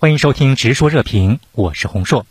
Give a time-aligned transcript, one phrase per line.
[0.00, 2.24] 欢迎收听《直说热评》，我是洪硕。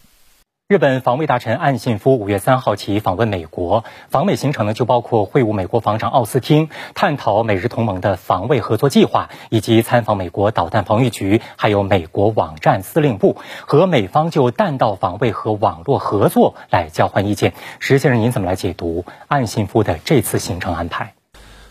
[0.69, 13.35] 日本防卫大臣岸信夫五月三号起访问美国，访美行程呢就包括会晤美国防长奥斯汀，探讨美日同盟的防卫合作计划，以及参访美国导弹防御局，还有美国网站司令部，
[13.65, 17.53] 和美方就弹道防卫和网络合作来交换意见。
[17.79, 21.15] 石先生，您怎么来解读岸信夫的这次行程安排？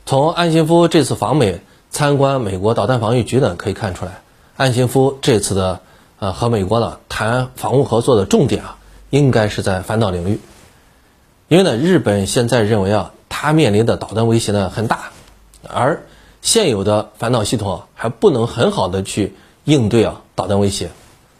[0.04, 4.12] 从岸信夫这次访美参观美国导弹防御局呢，可以看出来，
[4.56, 5.80] 岸信夫这次的
[6.18, 8.78] 呃和美国呢谈防务合作的重点啊。
[9.10, 10.40] 应该是在反导领域，
[11.46, 15.10] 因为呢，日本现在认为啊，它面临的导弹威胁呢很大，
[15.68, 16.02] 而
[16.42, 20.90] 现有的反导系统还不能很好的去应对啊导弹威胁，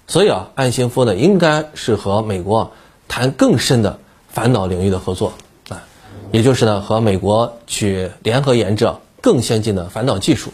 [0.06, 2.70] 所以啊，岸信夫呢应该是和美国
[3.09, 3.98] 谈更深的
[4.28, 5.32] 反导领域的合作。
[5.68, 5.82] 啊，
[6.30, 8.90] 也就是呢和美国去联合研制
[9.20, 10.52] 更先进的反导技术，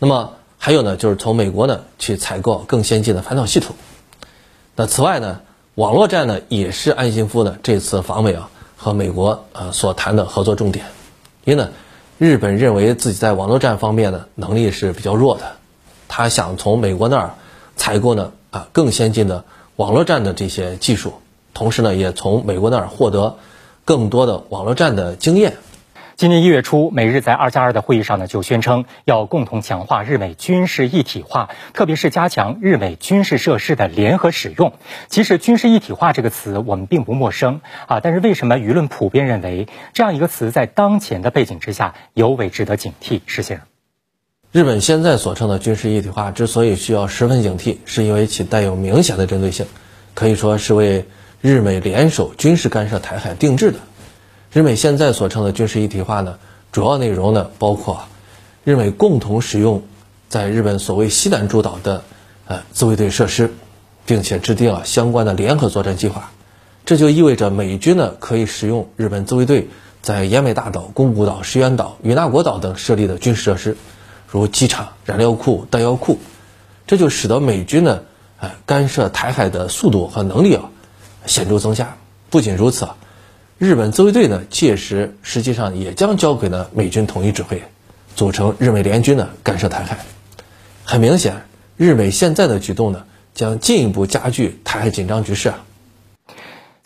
[0.00, 0.32] 那么
[0.64, 3.76] 还有呢就是从美国呢去采购更先进的反导系统，
[4.76, 5.42] 那此外呢。
[5.74, 10.86] 网络战呢，也是安信夫呢这次访美啊和美国呃所谈的合作重点。
[11.44, 11.68] 因为呢，
[12.16, 15.56] 日本认为自己在网络战方面呢能力是比较弱的，
[16.08, 17.34] 他想从美国那儿
[17.76, 19.44] 采购呢啊更先进的
[19.76, 21.12] 网络战的这些技术，
[21.52, 23.36] 同时呢也从美国那儿获得
[23.84, 25.58] 更多的网络战的经验。
[26.16, 34.74] 今年一月初，美日在二加二的会议上呢，就宣称要共同强化日美军事一体化，特别是加强日美军事设施的联合使用。
[35.08, 43.20] 其实“军事一体化”这个词我们并不陌生啊，但是为什么舆论普遍认为这样一个词在当前的背景之下尤为值得警惕？
[43.26, 43.66] 石先生，
[44.52, 49.66] 日本现在所称的军事一体化之所以需要十分警惕，是因为其带有明显的针对性，
[50.14, 51.06] 可以说是为
[51.40, 53.80] 日美联手军事干涉台海定制的。
[54.54, 56.38] 日美现在所称的军事一体化呢，
[56.70, 58.04] 主要内容呢包括
[58.62, 59.82] 日美共同使用
[60.28, 62.04] 在日本所谓西南诸岛的
[62.46, 63.52] 呃自卫队设施，
[64.06, 66.30] 并且制定了相关的联合作战计划。
[66.86, 69.70] 这就意味着美军呢可以使用日本自卫队
[70.02, 73.76] 在奄美大岛、宫古岛、石垣岛、与那国岛等设立的军事设施，
[74.28, 76.20] 如机场、燃料库、弹药库。
[76.86, 78.02] 这就使得美军呢
[78.38, 80.70] 呃干涉台海的速度和能力啊
[81.26, 81.96] 显著增加。
[82.30, 82.96] 不仅如此啊。
[83.64, 87.62] 日本自卫队呢，届时实际上也将交给了美军统一指挥，
[88.14, 90.04] 组成日美联军呢，干涉台海。
[90.84, 91.34] 很明显，
[91.78, 93.04] 日美现在的举动呢，
[93.34, 95.64] 将进一步加剧台海紧张局势啊。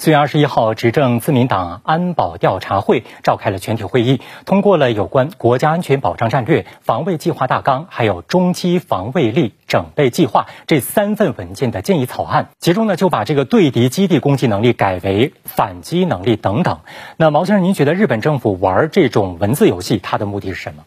[0.00, 12.50] 四月二十一号，执政自民党安保调查会召开了全体会议，通过了有关国家安全保障战略、防卫计划大纲，还有中期防卫力整备计划这三份文件的建议草案。
[12.60, 16.78] 其中呢，就把这个对敌基地攻击能力改为反击能力等等。
[17.16, 20.84] 那毛先生，您觉得日本政府玩这种文字游戏，它的目的是什么？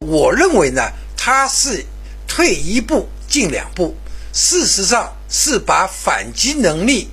[0.00, 0.82] 我认为呢，
[1.16, 1.84] 它是
[2.26, 3.94] 退一步进两步，
[4.32, 7.06] 事实上是把反击能力。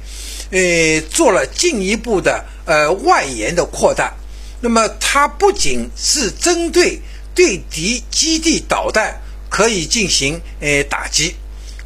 [0.50, 4.14] 呃，做了进一步的呃外延的扩大，
[4.62, 7.02] 那么它不仅是针对
[7.36, 9.20] 对敌基地导弹
[9.50, 11.36] 可以进行呃打击，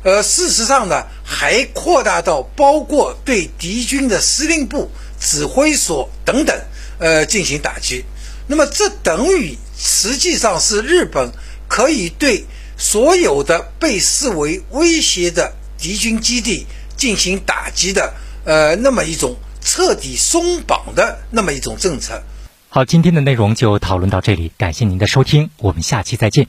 [0.04, 6.56] 呃，事实上呢，还扩大到包括对敌军的司令部、指挥所等等
[7.00, 8.06] 呃进行打击。
[8.46, 11.32] 那么这等于实际上是日本
[11.68, 12.46] 可以对
[12.78, 18.14] 所有的被视为威胁的敌军基地进行打击的。
[18.44, 22.22] 呃，那么一种彻底松绑的那么一种政策。
[22.70, 26.48] 好，今天的内容就讨论到这里，感谢您的收听，我们下期再见。